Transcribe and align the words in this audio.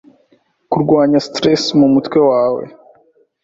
Kurwanya 0.71 1.19
stress 1.27 1.63
mumutwe 1.79 2.19
wawe 2.29 2.63